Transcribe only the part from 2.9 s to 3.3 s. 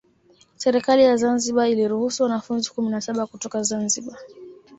saba